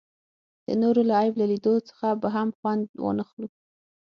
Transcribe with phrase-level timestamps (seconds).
[0.65, 3.49] د نورو له عیب له لیدلو څخه به هم خوند وانخلو.